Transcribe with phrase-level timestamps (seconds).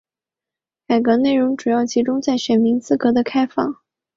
[0.87, 3.75] 改革内容主要集中在选民资格的开放。